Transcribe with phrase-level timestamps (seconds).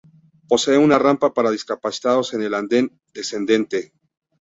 [0.47, 3.93] Posee una rampa para discapacitados en el anden descendente.